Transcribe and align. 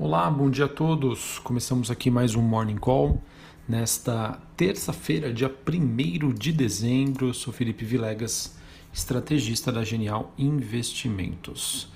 Olá, 0.00 0.30
bom 0.30 0.48
dia 0.48 0.66
a 0.66 0.68
todos. 0.68 1.40
Começamos 1.40 1.90
aqui 1.90 2.08
mais 2.08 2.36
um 2.36 2.40
Morning 2.40 2.76
Call. 2.76 3.20
Nesta 3.68 4.40
terça-feira, 4.56 5.32
dia 5.32 5.52
1 5.52 6.32
de 6.34 6.52
dezembro, 6.52 7.34
sou 7.34 7.52
Felipe 7.52 7.84
Vilegas, 7.84 8.56
estrategista 8.92 9.72
da 9.72 9.82
Genial 9.82 10.32
Investimentos. 10.38 11.90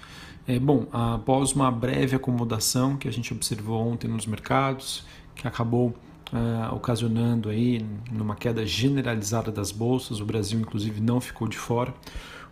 É, 0.49 0.59
bom, 0.59 0.89
após 0.91 1.53
uma 1.53 1.71
breve 1.71 2.17
acomodação 2.17 2.97
que 2.97 3.07
a 3.07 3.13
gente 3.13 3.33
observou 3.33 3.81
ontem 3.87 4.09
nos 4.09 4.27
mercados, 4.27 5.07
que 5.37 5.47
acabou 5.47 5.95
uh, 6.33 6.75
ocasionando 6.75 7.49
aí 7.49 7.85
numa 8.11 8.35
queda 8.35 8.65
generalizada 8.67 9.53
das 9.53 9.71
bolsas, 9.71 10.21
o 10.21 10.25
Brasil 10.25 10.59
inclusive 10.59 11.01
não 11.01 11.21
ficou 11.21 11.47
de 11.47 11.59
fora. 11.59 11.95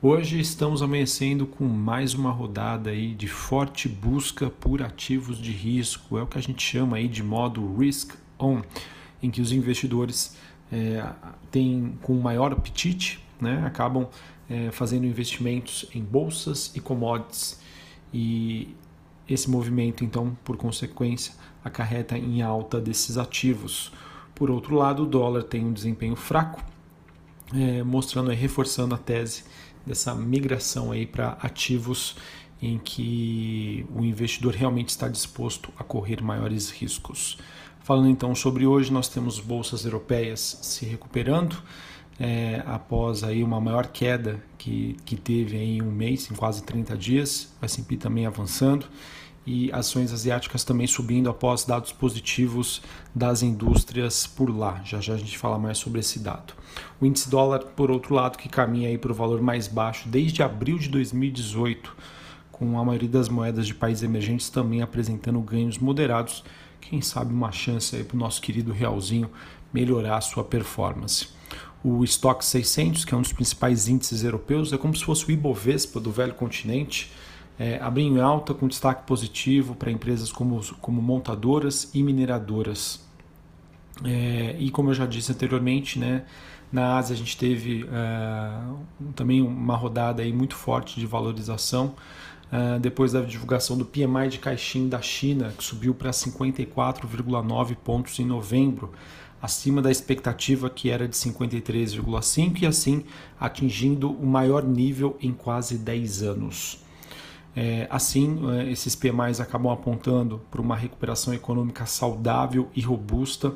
Hoje 0.03 0.41
estamos 0.41 0.83
amanhecendo 0.83 1.47
com 1.47 1.65
mais 1.65 2.15
uma 2.15 2.31
rodada 2.31 2.91
aí 2.91 3.15
de 3.15 3.29
forte 3.29 3.89
busca 3.89 4.49
por 4.49 4.83
ativos 4.83 5.39
de 5.39 5.53
risco, 5.53 6.17
é 6.17 6.23
o 6.23 6.27
que 6.27 6.39
a 6.39 6.43
gente 6.43 6.63
chama 6.63 6.97
aí 6.97 7.07
de 7.07 7.23
modo 7.23 7.77
risk 7.77 8.15
on, 8.39 8.63
em 9.23 9.31
que 9.31 9.43
os 9.43 9.53
investidores 9.53 10.37
é, 10.73 11.05
têm 11.51 11.99
com 12.03 12.15
maior 12.15 12.53
apetite, 12.53 13.23
né, 13.41 13.63
acabam 13.67 14.09
é, 14.49 14.71
fazendo 14.71 15.07
investimentos 15.07 15.87
em 15.95 16.03
bolsas 16.03 16.73
e 16.75 16.81
commodities. 16.81 17.61
E 18.13 18.75
esse 19.33 19.49
movimento 19.49 20.05
então, 20.05 20.37
por 20.45 20.57
consequência, 20.57 21.35
acarreta 21.65 22.19
em 22.19 22.43
alta 22.43 22.81
desses 22.81 23.17
ativos. 23.17 23.93
Por 24.35 24.51
outro 24.51 24.75
lado, 24.75 25.05
o 25.05 25.07
dólar 25.07 25.45
tem 25.45 25.65
um 25.65 25.73
desempenho 25.73 26.17
fraco, 26.17 26.63
é, 27.55 27.83
mostrando 27.83 28.33
e 28.33 28.37
reforçando 28.37 28.95
a 28.95 28.99
tese 28.99 29.45
dessa 29.87 30.15
migração 30.15 30.93
aí 30.93 31.07
para 31.07 31.39
ativos 31.41 32.17
em 32.61 32.79
que 32.79 33.87
o 33.95 34.05
investidor 34.05 34.55
realmente 34.55 34.91
está 34.91 35.09
disposto 35.09 35.73
a 35.79 35.85
correr 35.85 36.23
maiores 36.23 36.71
riscos. 36.71 37.39
Falando 37.81 38.11
então 38.11 38.35
sobre 38.35 38.67
hoje, 38.67 38.93
nós 38.93 39.09
temos 39.09 39.41
bolsas 39.41 39.85
europeias 39.85 40.59
se 40.61 40.85
recuperando 40.85 41.57
é, 42.21 42.63
após 42.67 43.25
aí 43.25 43.43
uma 43.43 43.59
maior 43.59 43.87
queda 43.87 44.43
que, 44.59 44.95
que 45.07 45.17
teve 45.17 45.57
em 45.57 45.81
um 45.81 45.91
mês, 45.91 46.31
em 46.31 46.35
quase 46.35 46.63
30 46.63 46.95
dias, 46.97 47.51
o 47.61 47.65
S&P 47.65 47.97
também 47.97 48.27
avançando 48.27 48.87
e 49.51 49.73
ações 49.73 50.13
asiáticas 50.13 50.63
também 50.63 50.87
subindo 50.87 51.29
após 51.29 51.65
dados 51.65 51.91
positivos 51.91 52.81
das 53.13 53.43
indústrias 53.43 54.25
por 54.25 54.49
lá. 54.49 54.81
Já 54.85 55.01
já 55.01 55.15
a 55.15 55.17
gente 55.17 55.37
fala 55.37 55.59
mais 55.59 55.77
sobre 55.77 55.99
esse 55.99 56.21
dado. 56.21 56.55
O 57.01 57.05
índice 57.05 57.29
dólar, 57.29 57.59
por 57.59 57.91
outro 57.91 58.15
lado, 58.15 58.39
que 58.39 58.49
caminha 58.49 58.89
aí 58.89 58.97
para 58.97 59.11
o 59.11 59.15
valor 59.15 59.43
mais 59.43 59.67
baixo 59.67 60.09
desde 60.09 60.41
abril 60.41 60.79
de 60.79 60.89
2018, 60.89 61.97
com 62.53 62.79
a 62.79 62.85
maioria 62.85 63.09
das 63.09 63.29
moedas 63.29 63.67
de 63.67 63.75
países 63.75 64.05
emergentes 64.05 64.49
também 64.51 64.83
apresentando 64.83 65.41
ganhos 65.41 65.79
moderados. 65.79 66.45
Quem 66.81 67.01
sabe 67.01 67.35
uma 67.35 67.51
chance 67.51 67.97
aí 67.97 68.05
para 68.05 68.15
o 68.15 68.21
nosso 68.21 68.41
querido 68.41 68.73
realzinho 68.73 69.29
melhorar 69.73 70.19
a 70.19 70.21
sua 70.21 70.45
performance. 70.45 71.27
O 71.83 72.05
Stock 72.05 72.45
600, 72.45 73.05
que 73.05 73.15
é 73.15 73.17
um 73.17 73.23
dos 73.23 73.33
principais 73.33 73.89
índices 73.89 74.23
europeus, 74.23 74.73
é 74.73 74.79
como 74.79 74.95
se 74.95 75.05
fosse 75.05 75.27
o 75.27 75.31
Ibovespa 75.33 75.99
do 75.99 76.13
velho 76.13 76.35
continente 76.35 77.11
é, 77.61 77.79
em 78.01 78.19
alta 78.19 78.55
com 78.55 78.67
destaque 78.67 79.07
positivo 79.07 79.75
para 79.75 79.91
empresas 79.91 80.33
como, 80.33 80.63
como 80.81 81.03
montadoras 81.03 81.91
e 81.93 82.03
mineradoras. 82.03 83.07
É, 84.03 84.57
e 84.59 84.71
como 84.71 84.89
eu 84.89 84.95
já 84.95 85.05
disse 85.05 85.31
anteriormente, 85.31 85.99
né, 85.99 86.25
na 86.73 86.97
Ásia 86.97 87.13
a 87.13 87.19
gente 87.19 87.37
teve 87.37 87.87
é, 87.93 88.61
também 89.15 89.43
uma 89.43 89.77
rodada 89.77 90.23
aí 90.23 90.33
muito 90.33 90.55
forte 90.57 90.99
de 90.99 91.05
valorização 91.05 91.95
é, 92.51 92.79
depois 92.79 93.13
da 93.13 93.21
divulgação 93.21 93.77
do 93.77 93.85
PMI 93.85 94.31
de 94.31 94.39
Caixin 94.39 94.89
da 94.89 95.03
China, 95.03 95.53
que 95.55 95.63
subiu 95.63 95.95
para 95.95 96.13
54,9 96.13 97.77
pontos 97.77 98.19
em 98.19 98.25
novembro, 98.25 98.91
acima 99.43 99.83
da 99.83 99.91
expectativa 99.91 100.71
que 100.71 100.89
era 100.89 101.07
de 101.07 101.15
53,5 101.15 102.63
e 102.63 102.67
assim 102.67 103.05
atingindo 103.39 104.11
o 104.11 104.25
maior 104.25 104.65
nível 104.65 105.19
em 105.21 105.35
quase 105.35 105.77
10 105.77 106.23
anos. 106.23 106.90
É, 107.55 107.87
assim, 107.91 108.39
é, 108.53 108.71
esses 108.71 108.95
PMIs 108.95 109.41
acabam 109.41 109.73
apontando 109.73 110.41
para 110.51 110.61
uma 110.61 110.77
recuperação 110.77 111.35
econômica 111.35 111.85
saudável 111.85 112.69
e 112.75 112.81
robusta, 112.81 113.53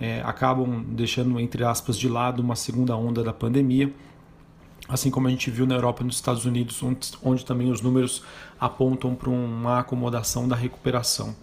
é, 0.00 0.20
acabam 0.22 0.84
deixando, 0.88 1.38
entre 1.38 1.64
aspas, 1.64 1.96
de 1.96 2.08
lado 2.08 2.40
uma 2.40 2.56
segunda 2.56 2.96
onda 2.96 3.22
da 3.22 3.32
pandemia, 3.32 3.92
assim 4.88 5.10
como 5.10 5.26
a 5.26 5.30
gente 5.30 5.50
viu 5.50 5.66
na 5.66 5.74
Europa 5.74 6.02
e 6.02 6.06
nos 6.06 6.16
Estados 6.16 6.44
Unidos, 6.44 6.82
onde, 6.82 7.12
onde 7.22 7.44
também 7.44 7.70
os 7.70 7.80
números 7.80 8.22
apontam 8.58 9.14
para 9.14 9.30
uma 9.30 9.80
acomodação 9.80 10.48
da 10.48 10.56
recuperação. 10.56 11.34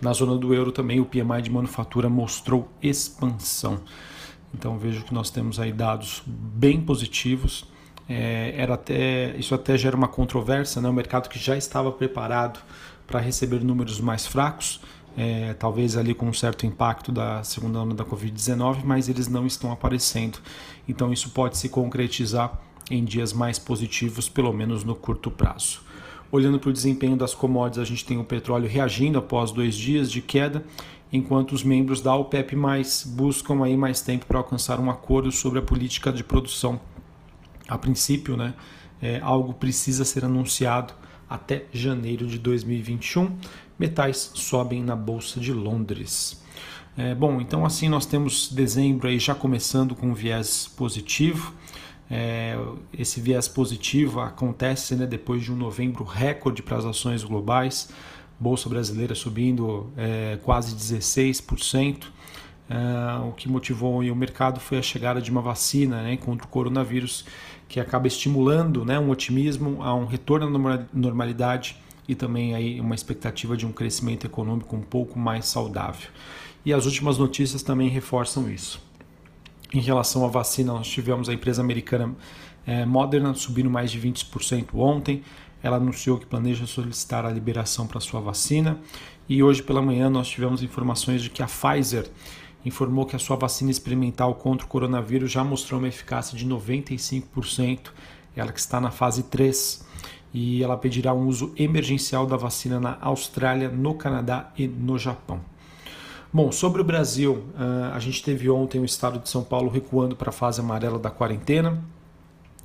Na 0.00 0.12
zona 0.12 0.36
do 0.36 0.54
euro 0.54 0.72
também 0.72 0.98
o 0.98 1.04
PMI 1.04 1.42
de 1.42 1.50
manufatura 1.50 2.08
mostrou 2.08 2.68
expansão. 2.82 3.80
Então 4.52 4.78
vejo 4.78 5.04
que 5.04 5.14
nós 5.14 5.30
temos 5.30 5.60
aí 5.60 5.72
dados 5.72 6.22
bem 6.26 6.80
positivos 6.80 7.66
é, 8.12 8.54
era 8.56 8.74
até, 8.74 9.36
isso 9.36 9.54
até 9.54 9.78
gera 9.78 9.96
uma 9.96 10.08
controvérsia, 10.08 10.82
né? 10.82 10.88
o 10.88 10.92
mercado 10.92 11.28
que 11.28 11.38
já 11.38 11.56
estava 11.56 11.92
preparado 11.92 12.58
para 13.06 13.20
receber 13.20 13.62
números 13.62 14.00
mais 14.00 14.26
fracos, 14.26 14.80
é, 15.16 15.54
talvez 15.54 15.96
ali 15.96 16.12
com 16.12 16.26
um 16.26 16.32
certo 16.32 16.66
impacto 16.66 17.12
da 17.12 17.44
segunda 17.44 17.78
onda 17.78 17.94
da 17.94 18.04
Covid-19, 18.04 18.80
mas 18.82 19.08
eles 19.08 19.28
não 19.28 19.46
estão 19.46 19.70
aparecendo. 19.70 20.38
Então 20.88 21.12
isso 21.12 21.30
pode 21.30 21.56
se 21.56 21.68
concretizar 21.68 22.60
em 22.90 23.04
dias 23.04 23.32
mais 23.32 23.60
positivos, 23.60 24.28
pelo 24.28 24.52
menos 24.52 24.82
no 24.82 24.96
curto 24.96 25.30
prazo. 25.30 25.80
Olhando 26.32 26.58
para 26.58 26.70
o 26.70 26.72
desempenho 26.72 27.16
das 27.16 27.32
commodities, 27.32 27.78
a 27.78 27.84
gente 27.84 28.04
tem 28.04 28.18
o 28.18 28.24
petróleo 28.24 28.68
reagindo 28.68 29.20
após 29.20 29.52
dois 29.52 29.76
dias 29.76 30.10
de 30.10 30.20
queda, 30.20 30.64
enquanto 31.12 31.52
os 31.52 31.62
membros 31.62 32.00
da 32.00 32.12
OPEP+, 32.16 32.56
buscam 33.06 33.64
aí 33.64 33.76
mais 33.76 34.00
tempo 34.00 34.26
para 34.26 34.38
alcançar 34.38 34.80
um 34.80 34.90
acordo 34.90 35.30
sobre 35.30 35.60
a 35.60 35.62
política 35.62 36.12
de 36.12 36.24
produção 36.24 36.80
a 37.70 37.78
princípio, 37.78 38.36
né, 38.36 38.52
é, 39.00 39.20
algo 39.20 39.54
precisa 39.54 40.04
ser 40.04 40.24
anunciado 40.24 40.92
até 41.28 41.66
janeiro 41.72 42.26
de 42.26 42.38
2021. 42.38 43.38
Metais 43.78 44.32
sobem 44.34 44.82
na 44.82 44.96
Bolsa 44.96 45.38
de 45.38 45.52
Londres. 45.52 46.42
É, 46.96 47.14
bom, 47.14 47.40
então 47.40 47.64
assim 47.64 47.88
nós 47.88 48.04
temos 48.04 48.52
dezembro 48.52 49.08
aí 49.08 49.18
já 49.18 49.34
começando 49.34 49.94
com 49.94 50.08
um 50.08 50.14
viés 50.14 50.66
positivo. 50.76 51.54
É, 52.10 52.58
esse 52.92 53.20
viés 53.20 53.46
positivo 53.46 54.20
acontece 54.20 54.96
né, 54.96 55.06
depois 55.06 55.44
de 55.44 55.52
um 55.52 55.56
novembro 55.56 56.02
recorde 56.02 56.62
para 56.62 56.76
as 56.76 56.84
ações 56.84 57.22
globais. 57.22 57.88
Bolsa 58.38 58.68
brasileira 58.68 59.14
subindo 59.14 59.92
é, 59.96 60.38
quase 60.42 60.74
16%. 60.74 62.06
Uh, 62.70 63.28
o 63.28 63.32
que 63.32 63.48
motivou 63.48 64.00
o 64.00 64.14
mercado 64.14 64.60
foi 64.60 64.78
a 64.78 64.82
chegada 64.82 65.20
de 65.20 65.28
uma 65.28 65.42
vacina 65.42 66.04
né, 66.04 66.16
contra 66.16 66.46
o 66.46 66.48
coronavírus, 66.48 67.24
que 67.68 67.80
acaba 67.80 68.06
estimulando 68.06 68.84
né, 68.84 68.96
um 68.96 69.10
otimismo 69.10 69.82
a 69.82 69.92
um 69.92 70.04
retorno 70.06 70.46
à 70.68 70.86
normalidade 70.92 71.76
e 72.06 72.14
também 72.14 72.54
aí 72.54 72.80
uma 72.80 72.94
expectativa 72.94 73.56
de 73.56 73.66
um 73.66 73.72
crescimento 73.72 74.24
econômico 74.24 74.76
um 74.76 74.82
pouco 74.82 75.18
mais 75.18 75.46
saudável. 75.46 76.08
E 76.64 76.72
as 76.72 76.86
últimas 76.86 77.18
notícias 77.18 77.62
também 77.62 77.88
reforçam 77.88 78.48
isso. 78.48 78.80
Em 79.72 79.80
relação 79.80 80.24
à 80.24 80.28
vacina, 80.28 80.72
nós 80.72 80.88
tivemos 80.88 81.28
a 81.28 81.32
empresa 81.32 81.62
americana 81.62 82.14
é, 82.66 82.84
Moderna 82.84 83.34
subindo 83.34 83.70
mais 83.70 83.90
de 83.90 84.00
20% 84.00 84.74
ontem. 84.74 85.22
Ela 85.62 85.76
anunciou 85.76 86.18
que 86.18 86.26
planeja 86.26 86.66
solicitar 86.66 87.24
a 87.24 87.30
liberação 87.30 87.86
para 87.86 88.00
sua 88.00 88.20
vacina. 88.20 88.78
E 89.28 89.42
hoje 89.42 89.62
pela 89.62 89.80
manhã 89.80 90.10
nós 90.10 90.28
tivemos 90.28 90.62
informações 90.62 91.22
de 91.22 91.30
que 91.30 91.42
a 91.42 91.46
Pfizer 91.46 92.08
informou 92.64 93.06
que 93.06 93.16
a 93.16 93.18
sua 93.18 93.36
vacina 93.36 93.70
experimental 93.70 94.34
contra 94.34 94.66
o 94.66 94.68
coronavírus 94.68 95.30
já 95.30 95.42
mostrou 95.42 95.80
uma 95.80 95.88
eficácia 95.88 96.36
de 96.36 96.46
95%, 96.46 97.90
ela 98.36 98.52
que 98.52 98.60
está 98.60 98.80
na 98.80 98.90
fase 98.90 99.24
3, 99.24 99.84
e 100.32 100.62
ela 100.62 100.76
pedirá 100.76 101.12
um 101.12 101.26
uso 101.26 101.52
emergencial 101.56 102.26
da 102.26 102.36
vacina 102.36 102.78
na 102.78 102.98
Austrália, 103.00 103.68
no 103.68 103.94
Canadá 103.94 104.52
e 104.56 104.66
no 104.66 104.98
Japão. 104.98 105.40
Bom, 106.32 106.52
sobre 106.52 106.80
o 106.80 106.84
Brasil, 106.84 107.44
ah, 107.56 107.92
a 107.94 107.98
gente 107.98 108.22
teve 108.22 108.48
ontem 108.48 108.80
o 108.80 108.84
estado 108.84 109.18
de 109.18 109.28
São 109.28 109.42
Paulo 109.42 109.68
recuando 109.68 110.14
para 110.14 110.28
a 110.28 110.32
fase 110.32 110.60
amarela 110.60 110.98
da 110.98 111.10
quarentena, 111.10 111.82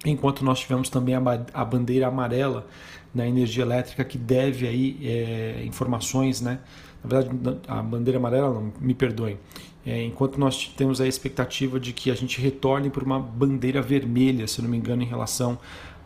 enquanto 0.06 0.46
nós 0.46 0.60
tivemos 0.60 0.88
também 0.88 1.16
a 1.16 1.66
bandeira 1.66 2.08
amarela 2.08 2.68
da 3.16 3.26
energia 3.26 3.64
elétrica 3.64 4.04
que 4.04 4.18
deve 4.18 4.68
aí 4.68 5.00
é, 5.02 5.64
informações, 5.66 6.42
né? 6.42 6.60
Na 7.04 7.10
verdade, 7.10 7.60
a 7.68 7.82
bandeira 7.82 8.20
amarela, 8.20 8.54
não, 8.54 8.74
me 8.80 8.94
perdoem, 8.94 9.38
é, 9.86 10.04
enquanto 10.04 10.40
nós 10.40 10.68
temos 10.76 11.00
a 11.00 11.08
expectativa 11.08 11.80
de 11.80 11.94
que 11.94 12.12
a 12.12 12.16
gente 12.16 12.42
retorne 12.42 12.90
por 12.90 13.04
uma 13.04 13.20
bandeira 13.20 13.82
vermelha, 13.82 14.48
se 14.48 14.62
não 14.62 14.68
me 14.68 14.78
engano, 14.78 15.04
em 15.04 15.06
relação 15.06 15.58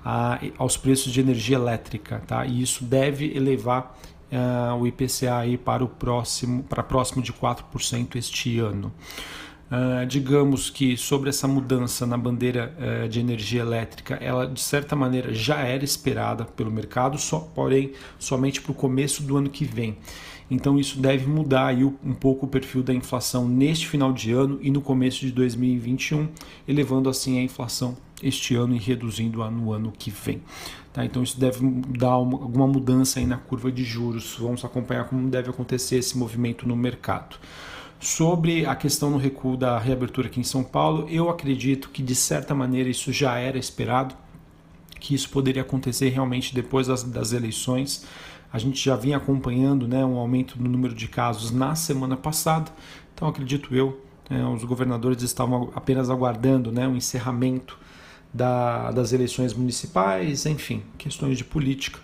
a, 0.03 0.39
aos 0.57 0.77
preços 0.77 1.11
de 1.11 1.19
energia 1.19 1.55
elétrica, 1.55 2.21
tá? 2.27 2.45
E 2.45 2.61
isso 2.61 2.83
deve 2.83 3.35
elevar 3.35 3.97
uh, 4.31 4.75
o 4.75 4.85
IPCA 4.85 5.37
aí 5.37 5.57
para 5.57 5.83
o 5.83 5.87
próximo, 5.87 6.63
para 6.63 6.83
próximo 6.83 7.21
de 7.21 7.33
4% 7.33 8.15
este 8.15 8.59
ano. 8.59 8.91
Uh, 9.71 10.03
digamos 10.07 10.71
que 10.71 10.97
sobre 10.97 11.29
essa 11.29 11.47
mudança 11.47 12.03
na 12.07 12.17
bandeira 12.17 12.73
uh, 12.79 13.07
de 13.07 13.19
energia 13.19 13.61
elétrica, 13.61 14.15
ela 14.15 14.47
de 14.47 14.59
certa 14.59 14.95
maneira 14.95 15.31
já 15.31 15.59
era 15.59 15.83
esperada 15.83 16.43
pelo 16.43 16.71
mercado, 16.71 17.19
só, 17.19 17.39
porém 17.39 17.91
somente 18.17 18.61
para 18.61 18.71
o 18.71 18.75
começo 18.75 19.21
do 19.21 19.37
ano 19.37 19.49
que 19.49 19.65
vem. 19.65 19.95
Então 20.49 20.79
isso 20.79 20.99
deve 20.99 21.27
mudar 21.27 21.67
aí 21.67 21.83
um 21.83 22.13
pouco 22.19 22.47
o 22.47 22.49
perfil 22.49 22.81
da 22.81 22.93
inflação 22.93 23.47
neste 23.47 23.87
final 23.87 24.11
de 24.11 24.31
ano 24.31 24.57
e 24.61 24.71
no 24.71 24.81
começo 24.81 25.19
de 25.19 25.31
2021, 25.31 26.27
elevando 26.67 27.07
assim 27.07 27.37
a 27.37 27.43
inflação 27.43 27.95
este 28.23 28.55
ano 28.55 28.75
e 28.75 28.79
reduzindo-a 28.79 29.51
no 29.51 29.71
ano 29.71 29.93
que 29.95 30.09
vem. 30.09 30.41
Tá? 30.91 31.05
Então 31.05 31.21
isso 31.21 31.39
deve 31.39 31.59
dar 31.97 32.17
uma, 32.17 32.39
alguma 32.41 32.67
mudança 32.67 33.19
aí 33.19 33.27
na 33.27 33.37
curva 33.37 33.71
de 33.71 33.83
juros. 33.83 34.35
Vamos 34.39 34.65
acompanhar 34.65 35.05
como 35.05 35.29
deve 35.29 35.51
acontecer 35.51 35.97
esse 35.97 36.17
movimento 36.17 36.67
no 36.67 36.75
mercado. 36.75 37.37
Sobre 37.99 38.65
a 38.65 38.77
questão 38.77 39.09
no 39.09 39.17
recuo 39.17 39.57
da 39.57 39.77
reabertura 39.77 40.27
aqui 40.27 40.39
em 40.39 40.43
São 40.43 40.63
Paulo, 40.63 41.05
eu 41.09 41.29
acredito 41.29 41.89
que 41.89 42.01
de 42.01 42.15
certa 42.15 42.55
maneira 42.55 42.87
isso 42.87 43.11
já 43.11 43.37
era 43.37 43.57
esperado, 43.57 44.15
que 45.01 45.13
isso 45.13 45.29
poderia 45.29 45.63
acontecer 45.63 46.07
realmente 46.07 46.55
depois 46.55 46.87
das, 46.87 47.03
das 47.03 47.33
eleições. 47.33 48.05
A 48.53 48.57
gente 48.57 48.83
já 48.83 48.95
vinha 48.95 49.17
acompanhando 49.17 49.85
né, 49.85 50.05
um 50.05 50.17
aumento 50.17 50.55
no 50.57 50.69
número 50.69 50.95
de 50.95 51.09
casos 51.09 51.51
na 51.51 51.75
semana 51.75 52.15
passada, 52.15 52.71
então 53.13 53.27
acredito 53.27 53.75
eu, 53.75 53.99
é, 54.29 54.41
os 54.45 54.63
governadores 54.63 55.21
estavam 55.21 55.69
apenas 55.75 56.09
aguardando 56.09 56.71
né, 56.71 56.87
o 56.87 56.95
encerramento 56.95 57.77
da, 58.33 58.91
das 58.91 59.11
eleições 59.11 59.53
municipais, 59.53 60.45
enfim, 60.45 60.83
questões 60.97 61.37
de 61.37 61.43
política 61.43 61.99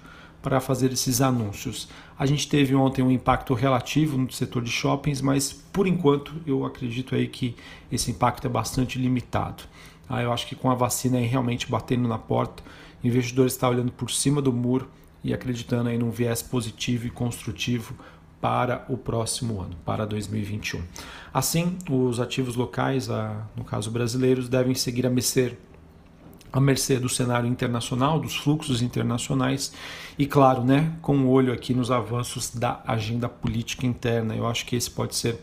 para 0.45 0.59
fazer 0.59 0.94
esses 0.94 1.21
anúncios. 1.21 1.89
A 2.19 2.24
gente 2.27 2.47
teve 2.47 2.75
ontem 2.75 3.01
um 3.01 3.09
impacto 3.09 3.56
relativo 3.56 4.15
no 4.15 4.31
setor 4.31 4.62
de 4.62 4.69
shoppings, 4.69 5.19
mas 5.19 5.51
por 5.51 5.88
enquanto 5.88 6.36
eu 6.45 6.63
acredito 6.63 7.15
aí 7.15 7.27
que 7.27 7.56
esse 7.92 8.12
impacto 8.12 8.45
é 8.45 8.50
bastante 8.50 9.00
limitado. 9.00 9.63
Ah, 10.07 10.21
eu 10.21 10.31
acho 10.31 10.45
que 10.45 10.56
com 10.56 10.69
a 10.69 10.75
vacina 10.75 11.18
aí 11.18 11.25
realmente 11.25 11.68
batendo 11.68 12.07
na 12.07 12.19
porta, 12.19 12.62
o 13.03 13.07
investidor 13.07 13.47
está 13.47 13.68
olhando 13.68 13.92
por 13.92 14.12
cima 14.12 14.39
do 14.39 14.53
muro 14.53 14.88
e 15.24 15.33
acreditando 15.33 15.89
aí 15.89 15.97
num 15.97 16.12
viés 16.12 16.44
positivo 16.44 17.07
e 17.07 17.09
construtivo 17.09 17.95
para 18.39 18.86
o 18.88 18.95
próximo 18.95 19.59
ano, 19.59 19.75
para 19.83 20.06
2021. 20.06 20.80
Assim, 21.33 21.75
os 21.89 22.19
ativos 22.19 22.56
locais, 22.56 23.09
ah, 23.09 23.47
no 23.56 23.63
caso 23.63 23.89
brasileiros, 23.89 24.47
devem 24.47 24.75
seguir 24.75 25.07
a 25.07 25.09
mercê 25.09 25.57
à 26.51 26.59
mercê 26.59 27.00
do 27.00 27.09
cenário 27.09 27.50
internacional, 27.50 28.19
dos 28.19 28.36
fluxos 28.36 28.81
internacionais 28.81 29.74
e, 30.18 30.25
claro, 30.25 30.63
né, 30.63 30.94
com 31.01 31.18
o 31.19 31.30
olho 31.30 31.51
aqui 31.51 31.74
nos 31.74 31.92
avanços 31.92 32.56
da 32.56 32.81
agenda 32.88 33.27
política 33.27 33.86
interna. 33.86 34.36
Eu 34.36 34.47
acho 34.47 34.65
que 34.65 34.75
esse 34.75 34.89
pode 34.89 35.15
ser 35.15 35.39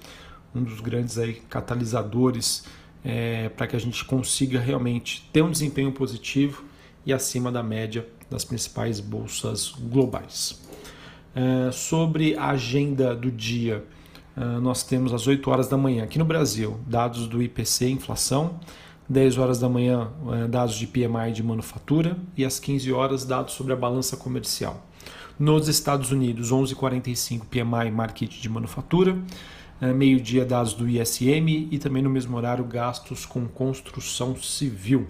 um 0.55 0.63
dos 0.63 0.81
grandes 0.81 1.19
aí 1.19 1.35
catalisadores 1.49 2.65
é, 3.05 3.49
para 3.51 3.67
que 3.67 3.77
a 3.77 3.79
gente 3.79 4.05
consiga 4.05 4.61
realmente 4.61 5.29
ter 5.33 5.43
um 5.43 5.51
desempenho 5.51 5.93
positivo 5.93 6.65
e 7.05 7.13
acima 7.13 7.51
da 7.51 7.63
média 7.63 8.07
das 8.31 8.45
principais 8.45 9.01
bolsas 9.01 9.71
globais. 9.71 10.61
É, 11.35 11.71
sobre 11.73 12.37
a 12.37 12.51
agenda 12.51 13.15
do 13.15 13.31
dia, 13.31 13.85
é, 14.37 14.41
nós 14.61 14.83
temos 14.83 15.13
às 15.13 15.27
8 15.27 15.51
horas 15.51 15.69
da 15.69 15.77
manhã 15.77 16.05
aqui 16.05 16.19
no 16.19 16.25
Brasil 16.25 16.79
dados 16.87 17.27
do 17.27 17.43
IPC, 17.43 17.89
inflação. 17.89 18.59
10 19.09 19.39
horas 19.39 19.59
da 19.59 19.69
manhã, 19.69 20.11
eh, 20.33 20.49
dados 20.49 20.77
de 20.77 20.87
PMI 20.87 21.33
de 21.33 21.43
manufatura 21.43 22.17
e 22.37 22.45
às 22.45 22.59
15 22.59 22.93
horas, 22.93 23.25
dados 23.25 23.55
sobre 23.55 23.73
a 23.73 23.77
balança 23.77 24.17
comercial. 24.17 24.87
Nos 25.39 25.69
Estados 25.69 26.11
Unidos, 26.13 26.53
11h45 26.53 27.47
PMI 27.47 27.91
Market 27.91 28.31
de 28.31 28.49
manufatura, 28.49 29.19
eh, 29.81 29.93
meio-dia 29.93 30.45
dados 30.45 30.75
do 30.75 30.89
ISM 30.89 31.69
e 31.71 31.79
também 31.79 32.03
no 32.03 32.11
mesmo 32.11 32.37
horário 32.37 32.65
gastos 32.65 33.27
com 33.27 33.47
construção 33.49 34.37
civil. 34.37 35.09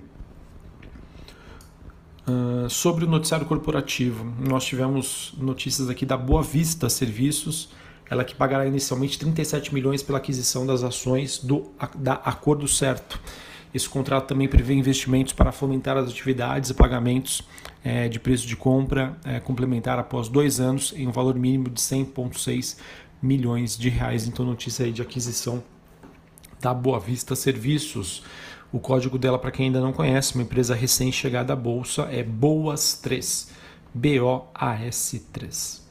Uh, 2.26 2.70
sobre 2.70 3.04
o 3.04 3.08
noticiário 3.08 3.44
corporativo, 3.44 4.24
nós 4.38 4.64
tivemos 4.64 5.34
notícias 5.36 5.90
aqui 5.90 6.06
da 6.06 6.16
Boa 6.16 6.40
Vista 6.40 6.88
Serviços, 6.88 7.70
ela 8.08 8.24
que 8.24 8.32
pagará 8.32 8.64
inicialmente 8.64 9.18
37 9.18 9.74
milhões 9.74 10.04
pela 10.04 10.18
aquisição 10.18 10.64
das 10.64 10.84
ações 10.84 11.38
do, 11.38 11.72
da 11.96 12.14
Acordo 12.14 12.68
Certo. 12.68 13.18
Esse 13.74 13.88
contrato 13.88 14.26
também 14.26 14.46
prevê 14.46 14.74
investimentos 14.74 15.32
para 15.32 15.50
fomentar 15.50 15.96
as 15.96 16.10
atividades 16.10 16.70
e 16.70 16.74
pagamentos 16.74 17.42
é, 17.82 18.08
de 18.08 18.20
preço 18.20 18.46
de 18.46 18.54
compra 18.54 19.16
é, 19.24 19.40
complementar 19.40 19.98
após 19.98 20.28
dois 20.28 20.60
anos 20.60 20.92
em 20.96 21.08
um 21.08 21.12
valor 21.12 21.34
mínimo 21.34 21.70
de 21.70 21.80
100,6 21.80 22.76
milhões 23.22 23.78
de 23.78 23.88
reais. 23.88 24.26
Então, 24.26 24.44
notícia 24.44 24.84
aí 24.84 24.92
de 24.92 25.00
aquisição 25.00 25.62
da 26.60 26.74
Boa 26.74 27.00
Vista 27.00 27.34
Serviços. 27.34 28.22
O 28.70 28.78
código 28.78 29.18
dela, 29.18 29.38
para 29.38 29.50
quem 29.50 29.66
ainda 29.66 29.80
não 29.80 29.92
conhece, 29.92 30.34
uma 30.34 30.42
empresa 30.42 30.74
recém-chegada 30.74 31.52
à 31.52 31.56
bolsa, 31.56 32.02
é 32.10 32.22
Boas3, 32.22 33.48
B-O-A-S-3. 33.94 35.82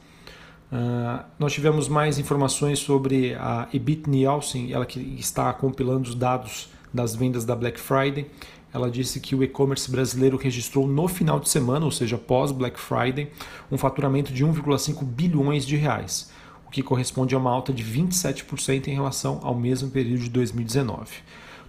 Uh, 0.72 1.24
nós 1.38 1.52
tivemos 1.52 1.86
mais 1.86 2.18
informações 2.18 2.78
sobre 2.78 3.34
a 3.34 3.68
Ebit 3.74 4.08
Nielsen, 4.08 4.72
ela 4.72 4.86
que 4.86 4.98
está 5.18 5.52
compilando 5.52 6.08
os 6.08 6.14
dados 6.14 6.71
das 6.92 7.14
vendas 7.14 7.44
da 7.44 7.56
Black 7.56 7.80
Friday. 7.80 8.26
Ela 8.72 8.90
disse 8.90 9.20
que 9.20 9.34
o 9.34 9.42
e-commerce 9.42 9.90
brasileiro 9.90 10.36
registrou 10.36 10.86
no 10.86 11.06
final 11.06 11.38
de 11.38 11.48
semana, 11.48 11.84
ou 11.84 11.90
seja, 11.90 12.16
pós 12.16 12.50
Black 12.50 12.80
Friday, 12.80 13.30
um 13.70 13.76
faturamento 13.76 14.32
de 14.32 14.44
1,5 14.44 15.04
bilhões 15.04 15.66
de 15.66 15.76
reais, 15.76 16.30
o 16.66 16.70
que 16.70 16.82
corresponde 16.82 17.34
a 17.34 17.38
uma 17.38 17.50
alta 17.50 17.72
de 17.72 17.84
27% 17.84 18.88
em 18.88 18.94
relação 18.94 19.40
ao 19.42 19.54
mesmo 19.54 19.90
período 19.90 20.22
de 20.22 20.30
2019. 20.30 21.10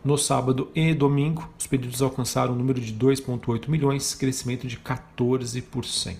No 0.04 0.18
sábado 0.18 0.70
e 0.76 0.94
domingo, 0.94 1.50
os 1.58 1.66
pedidos 1.66 2.02
alcançaram 2.02 2.54
um 2.54 2.58
número 2.58 2.82
de 2.82 2.94
2,8 2.94 3.70
milhões, 3.70 4.14
crescimento 4.16 4.68
de 4.68 4.78
14%. 4.78 6.16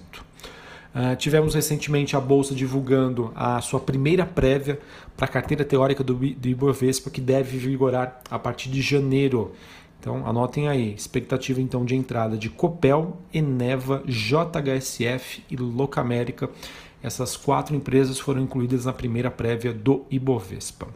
Uh, 0.94 1.16
tivemos 1.16 1.56
recentemente 1.56 2.16
a 2.16 2.20
Bolsa 2.20 2.54
divulgando 2.54 3.32
a 3.36 3.60
sua 3.62 3.80
primeira 3.80 4.28
prévia 4.28 4.80
para 5.18 5.26
a 5.26 5.28
carteira 5.28 5.66
teórica 5.66 6.04
do, 6.04 6.14
do 6.14 6.48
Ibovespa, 6.48 7.10
que 7.10 7.20
deve 7.20 7.58
vigorar 7.58 8.22
a 8.30 8.38
partir 8.38 8.70
de 8.70 8.80
janeiro. 8.80 9.54
Então, 10.00 10.28
anotem 10.28 10.68
aí, 10.68 10.94
expectativa 10.94 11.60
então 11.60 11.84
de 11.84 11.96
entrada 11.96 12.38
de 12.38 12.48
Copel, 12.50 13.18
Eneva, 13.34 14.04
JHSF 14.06 15.44
e 15.50 15.56
Locamérica. 15.56 16.50
Essas 17.02 17.36
quatro 17.36 17.76
empresas 17.76 18.20
foram 18.20 18.42
incluídas 18.42 18.86
na 18.86 18.94
primeira 18.94 19.32
prévia 19.32 19.74
do 19.74 20.06
Ibovespa. 20.12 20.88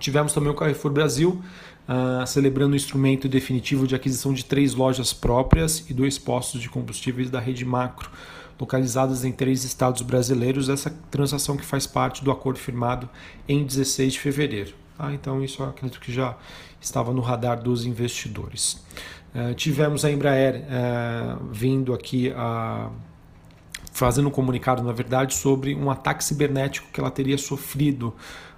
Tivemos 0.00 0.32
também 0.32 0.50
o 0.50 0.54
Carrefour 0.54 0.90
Brasil, 0.90 1.40
uh, 1.86 2.26
celebrando 2.26 2.72
o 2.72 2.76
instrumento 2.76 3.28
definitivo 3.28 3.86
de 3.86 3.94
aquisição 3.94 4.32
de 4.32 4.44
três 4.44 4.74
lojas 4.74 5.12
próprias 5.12 5.88
e 5.88 5.94
dois 5.94 6.18
postos 6.18 6.60
de 6.60 6.68
combustíveis 6.68 7.30
da 7.30 7.38
rede 7.38 7.64
Macro 7.64 8.10
localizadas 8.60 9.24
em 9.24 9.32
três 9.32 9.64
estados 9.64 10.02
brasileiros, 10.02 10.68
essa 10.68 10.90
transação 11.10 11.56
que 11.56 11.64
faz 11.64 11.86
parte 11.86 12.22
do 12.22 12.30
acordo 12.30 12.58
firmado 12.58 13.08
em 13.48 13.64
16 13.64 14.12
de 14.12 14.20
fevereiro. 14.20 14.74
Ah, 14.98 15.14
então, 15.14 15.42
isso 15.42 15.62
acredito 15.62 15.98
que 15.98 16.12
já 16.12 16.36
estava 16.80 17.12
no 17.12 17.22
radar 17.22 17.62
dos 17.62 17.86
investidores. 17.86 18.84
Uh, 19.34 19.54
tivemos 19.54 20.04
a 20.04 20.10
Embraer 20.10 20.64
uh, 20.64 21.44
vindo 21.50 21.94
aqui 21.94 22.30
a 22.36 22.90
fazendo 23.92 24.28
um 24.28 24.30
comunicado, 24.30 24.82
na 24.82 24.92
verdade, 24.92 25.34
sobre 25.34 25.74
um 25.74 25.90
ataque 25.90 26.22
cibernético 26.22 26.88
que 26.92 27.00
ela 27.00 27.10
teria 27.10 27.36
sofrido 27.36 28.14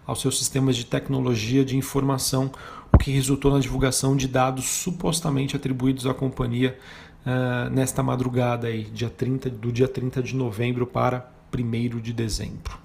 aos 0.07 0.21
seus 0.21 0.39
sistemas 0.39 0.77
de 0.77 0.85
tecnologia 0.85 1.65
de 1.65 1.77
informação, 1.77 2.51
o 2.93 2.99
que 2.99 3.11
resultou 3.11 3.53
na 3.53 3.59
divulgação 3.59 4.17
de 4.17 4.29
dados 4.29 4.67
supostamente 4.67 5.57
atribuídos 5.57 6.07
à 6.07 6.13
companhia 6.13 6.79
uh, 7.27 7.71
nesta 7.71 8.03
madrugada 8.03 8.67
aí, 8.67 8.85
dia 8.85 9.11
30, 9.11 9.51
do 9.51 9.73
dia 9.73 9.89
30 9.89 10.23
de 10.23 10.35
novembro 10.35 10.87
para 10.87 11.31
1 11.57 12.01
de 12.01 12.13
dezembro. 12.13 12.79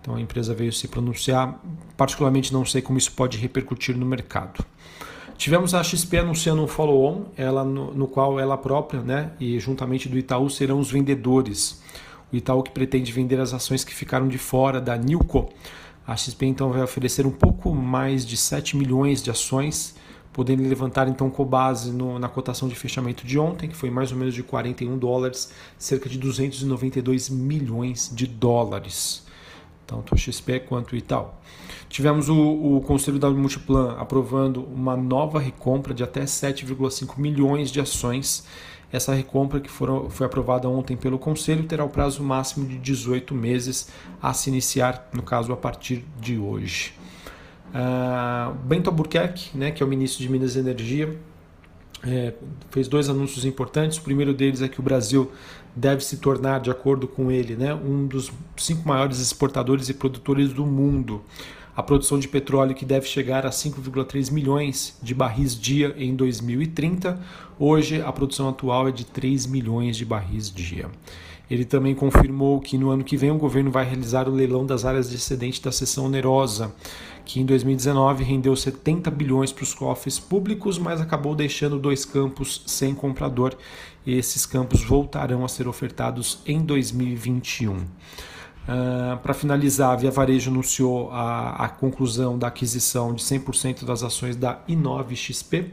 Então 0.00 0.14
a 0.14 0.20
empresa 0.20 0.54
veio 0.54 0.72
se 0.72 0.88
pronunciar, 0.88 1.60
particularmente 1.96 2.52
não 2.52 2.64
sei 2.64 2.80
como 2.80 2.98
isso 2.98 3.12
pode 3.12 3.36
repercutir 3.36 3.96
no 3.96 4.06
mercado. 4.06 4.64
Tivemos 5.36 5.72
a 5.74 5.82
XP 5.84 6.18
anunciando 6.18 6.62
um 6.62 6.66
follow-on, 6.66 7.26
ela 7.36 7.64
no, 7.64 7.94
no, 7.94 8.08
qual 8.08 8.40
ela 8.40 8.56
própria, 8.56 9.00
né, 9.00 9.30
e 9.38 9.58
juntamente 9.60 10.08
do 10.08 10.18
Itaú 10.18 10.50
serão 10.50 10.80
os 10.80 10.90
vendedores. 10.90 11.80
O 12.32 12.36
Itaú 12.36 12.62
que 12.62 12.72
pretende 12.72 13.12
vender 13.12 13.38
as 13.38 13.54
ações 13.54 13.84
que 13.84 13.94
ficaram 13.94 14.26
de 14.26 14.36
fora 14.36 14.80
da 14.80 14.96
Nilco. 14.96 15.48
A 16.06 16.16
XP 16.16 16.46
então 16.46 16.72
vai 16.72 16.82
oferecer 16.82 17.26
um 17.26 17.30
pouco 17.30 17.72
mais 17.72 18.26
de 18.26 18.36
7 18.36 18.76
milhões 18.76 19.22
de 19.22 19.30
ações 19.30 19.94
podendo 20.38 20.62
levantar 20.62 21.08
então 21.08 21.28
com 21.28 21.44
base 21.44 21.90
no, 21.90 22.16
na 22.16 22.28
cotação 22.28 22.68
de 22.68 22.76
fechamento 22.76 23.26
de 23.26 23.36
ontem, 23.40 23.68
que 23.68 23.74
foi 23.74 23.90
mais 23.90 24.12
ou 24.12 24.16
menos 24.16 24.32
de 24.32 24.44
41 24.44 24.96
dólares, 24.96 25.52
cerca 25.76 26.08
de 26.08 26.16
292 26.16 27.28
milhões 27.28 28.08
de 28.14 28.24
dólares. 28.24 29.26
Tanto 29.84 30.14
o 30.14 30.16
XP 30.16 30.60
quanto 30.60 30.92
o 30.92 30.96
Itaú. 30.96 31.30
Tivemos 31.88 32.28
o, 32.28 32.36
o 32.36 32.80
Conselho 32.82 33.18
da 33.18 33.28
Multiplan 33.28 33.96
aprovando 33.98 34.62
uma 34.62 34.96
nova 34.96 35.40
recompra 35.40 35.92
de 35.92 36.04
até 36.04 36.22
7,5 36.22 37.18
milhões 37.18 37.68
de 37.68 37.80
ações. 37.80 38.46
Essa 38.92 39.12
recompra 39.12 39.58
que 39.58 39.68
foram, 39.68 40.08
foi 40.08 40.24
aprovada 40.24 40.68
ontem 40.68 40.96
pelo 40.96 41.18
Conselho 41.18 41.64
terá 41.64 41.84
o 41.84 41.88
prazo 41.88 42.22
máximo 42.22 42.64
de 42.64 42.78
18 42.78 43.34
meses 43.34 43.88
a 44.22 44.32
se 44.32 44.50
iniciar, 44.50 45.08
no 45.12 45.24
caso, 45.24 45.52
a 45.52 45.56
partir 45.56 46.04
de 46.20 46.38
hoje. 46.38 46.92
Uh, 47.68 48.54
Bento 48.64 48.90
Albuquerque, 48.90 49.56
né, 49.56 49.70
que 49.70 49.82
é 49.82 49.86
o 49.86 49.88
ministro 49.88 50.22
de 50.22 50.30
Minas 50.30 50.56
e 50.56 50.58
Energia, 50.58 51.18
é, 52.02 52.32
fez 52.70 52.88
dois 52.88 53.08
anúncios 53.08 53.44
importantes. 53.44 53.98
O 53.98 54.02
primeiro 54.02 54.32
deles 54.32 54.62
é 54.62 54.68
que 54.68 54.80
o 54.80 54.82
Brasil 54.82 55.30
deve 55.74 56.04
se 56.04 56.18
tornar, 56.18 56.60
de 56.60 56.70
acordo 56.70 57.06
com 57.06 57.30
ele, 57.30 57.56
né, 57.56 57.74
um 57.74 58.06
dos 58.06 58.32
cinco 58.56 58.86
maiores 58.88 59.18
exportadores 59.20 59.88
e 59.88 59.94
produtores 59.94 60.52
do 60.52 60.64
mundo. 60.64 61.22
A 61.76 61.82
produção 61.82 62.18
de 62.18 62.26
petróleo 62.26 62.74
que 62.74 62.84
deve 62.84 63.06
chegar 63.06 63.46
a 63.46 63.50
5,3 63.50 64.32
milhões 64.32 64.98
de 65.00 65.14
barris 65.14 65.58
dia 65.58 65.94
em 65.96 66.16
2030. 66.16 67.20
Hoje, 67.56 68.02
a 68.02 68.12
produção 68.12 68.48
atual 68.48 68.88
é 68.88 68.90
de 68.90 69.06
3 69.06 69.46
milhões 69.46 69.96
de 69.96 70.04
barris 70.04 70.50
dia. 70.50 70.90
Ele 71.48 71.64
também 71.64 71.94
confirmou 71.94 72.60
que 72.60 72.76
no 72.76 72.90
ano 72.90 73.04
que 73.04 73.16
vem 73.16 73.30
o 73.30 73.38
governo 73.38 73.70
vai 73.70 73.84
realizar 73.84 74.28
o 74.28 74.32
leilão 74.32 74.66
das 74.66 74.84
áreas 74.84 75.08
de 75.08 75.16
excedente 75.16 75.62
da 75.62 75.70
seção 75.70 76.06
onerosa, 76.06 76.74
que 77.28 77.40
em 77.40 77.44
2019 77.44 78.24
rendeu 78.24 78.56
70 78.56 79.10
bilhões 79.10 79.52
para 79.52 79.62
os 79.62 79.74
cofres 79.74 80.18
públicos, 80.18 80.78
mas 80.78 80.98
acabou 80.98 81.34
deixando 81.34 81.78
dois 81.78 82.06
campos 82.06 82.62
sem 82.66 82.94
comprador. 82.94 83.54
E 84.06 84.14
esses 84.14 84.46
campos 84.46 84.82
voltarão 84.82 85.44
a 85.44 85.48
ser 85.48 85.68
ofertados 85.68 86.38
em 86.46 86.62
2021. 86.62 87.76
Uh, 87.76 87.84
para 89.22 89.34
finalizar, 89.34 89.90
a 89.92 89.96
Via 89.96 90.10
Varejo 90.10 90.50
anunciou 90.50 91.10
a, 91.10 91.66
a 91.66 91.68
conclusão 91.68 92.38
da 92.38 92.46
aquisição 92.46 93.12
de 93.12 93.22
100% 93.22 93.84
das 93.84 94.02
ações 94.02 94.34
da 94.34 94.64
I9XP 94.66 95.66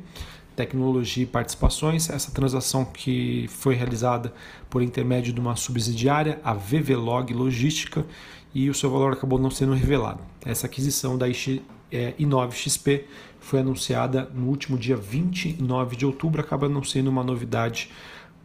tecnologia 0.55 1.23
e 1.23 1.25
participações. 1.25 2.09
Essa 2.09 2.31
transação 2.31 2.85
que 2.85 3.45
foi 3.49 3.75
realizada 3.75 4.33
por 4.69 4.81
intermédio 4.81 5.33
de 5.33 5.39
uma 5.39 5.55
subsidiária, 5.55 6.39
a 6.43 6.53
VVlog 6.53 7.33
Logística, 7.33 8.05
e 8.55 8.69
o 8.69 8.73
seu 8.73 8.89
valor 8.89 9.13
acabou 9.13 9.37
não 9.37 9.51
sendo 9.51 9.73
revelado. 9.73 10.21
Essa 10.45 10.65
aquisição 10.65 11.17
da 11.17 11.27
I9XP 11.27 12.91
é, 12.91 13.03
foi 13.39 13.59
anunciada 13.59 14.31
no 14.33 14.47
último 14.47 14.77
dia 14.77 14.95
29 14.95 15.95
de 15.95 16.05
outubro, 16.05 16.41
acaba 16.41 16.67
não 16.67 16.81
sendo 16.81 17.09
uma 17.09 17.23
novidade 17.23 17.91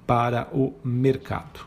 para 0.06 0.48
o 0.52 0.74
mercado. 0.84 1.60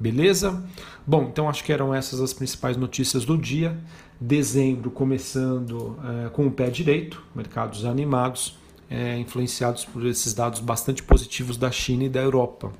Beleza? 0.00 0.64
Bom, 1.06 1.28
então 1.30 1.48
acho 1.48 1.62
que 1.62 1.72
eram 1.72 1.94
essas 1.94 2.20
as 2.20 2.32
principais 2.32 2.76
notícias 2.76 3.24
do 3.24 3.36
dia. 3.36 3.78
Dezembro 4.18 4.90
começando 4.90 5.96
é, 6.26 6.28
com 6.30 6.46
o 6.46 6.50
pé 6.50 6.70
direito, 6.70 7.22
mercados 7.34 7.84
animados 7.84 8.56
é, 8.92 9.18
influenciados 9.18 9.86
por 9.86 10.04
esses 10.04 10.34
dados 10.34 10.60
bastante 10.60 11.02
positivos 11.02 11.56
da 11.56 11.70
China 11.70 12.04
e 12.04 12.08
da 12.10 12.20
Europa. 12.20 12.70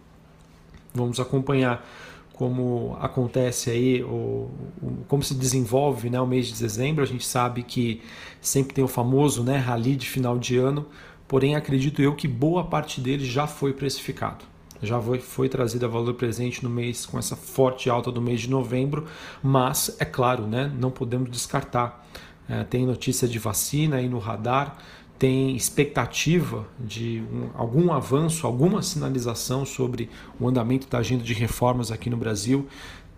Vamos 0.94 1.18
acompanhar 1.18 1.86
como 2.32 2.96
acontece 3.00 3.70
aí, 3.70 4.02
o, 4.02 4.50
o, 4.82 5.04
como 5.08 5.22
se 5.22 5.34
desenvolve 5.34 6.08
né, 6.10 6.20
o 6.20 6.26
mês 6.26 6.46
de 6.48 6.54
dezembro. 6.54 7.02
A 7.02 7.06
gente 7.06 7.26
sabe 7.26 7.62
que 7.62 8.00
sempre 8.40 8.74
tem 8.74 8.82
o 8.82 8.88
famoso 8.88 9.44
né, 9.44 9.56
rally 9.56 9.96
de 9.96 10.08
final 10.08 10.38
de 10.38 10.56
ano, 10.56 10.86
porém 11.28 11.54
acredito 11.54 12.00
eu 12.02 12.14
que 12.14 12.26
boa 12.26 12.64
parte 12.64 13.00
dele 13.00 13.24
já 13.24 13.46
foi 13.46 13.72
precificado. 13.72 14.44
Já 14.82 15.00
foi, 15.00 15.20
foi 15.20 15.48
trazida 15.48 15.86
a 15.86 15.88
valor 15.88 16.14
presente 16.14 16.64
no 16.64 16.68
mês 16.68 17.06
com 17.06 17.16
essa 17.16 17.36
forte 17.36 17.88
alta 17.88 18.10
do 18.10 18.20
mês 18.20 18.40
de 18.40 18.50
novembro, 18.50 19.06
mas 19.40 19.94
é 20.00 20.04
claro, 20.04 20.46
né, 20.46 20.72
não 20.76 20.90
podemos 20.90 21.30
descartar. 21.30 22.04
É, 22.48 22.64
tem 22.64 22.84
notícia 22.84 23.28
de 23.28 23.38
vacina 23.38 23.96
aí 23.96 24.08
no 24.08 24.18
radar, 24.18 24.76
tem 25.22 25.54
expectativa 25.54 26.66
de 26.80 27.22
um, 27.32 27.50
algum 27.54 27.92
avanço, 27.92 28.44
alguma 28.44 28.82
sinalização 28.82 29.64
sobre 29.64 30.10
o 30.40 30.48
andamento 30.48 30.88
da 30.88 30.98
agenda 30.98 31.22
de 31.22 31.32
reformas 31.32 31.92
aqui 31.92 32.10
no 32.10 32.16
Brasil, 32.16 32.66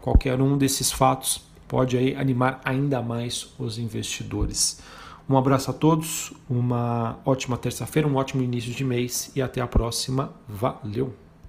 qualquer 0.02 0.38
um 0.38 0.58
desses 0.58 0.92
fatos 0.92 1.48
pode 1.66 1.96
aí 1.96 2.14
animar 2.14 2.60
ainda 2.62 3.00
mais 3.00 3.54
os 3.58 3.78
investidores. 3.78 4.82
Um 5.26 5.38
abraço 5.38 5.70
a 5.70 5.72
todos, 5.72 6.30
uma 6.46 7.18
ótima 7.24 7.56
terça-feira, 7.56 8.06
um 8.06 8.16
ótimo 8.16 8.42
início 8.42 8.74
de 8.74 8.84
mês 8.84 9.32
e 9.34 9.40
até 9.40 9.62
a 9.62 9.66
próxima. 9.66 10.30
Valeu! 10.46 11.23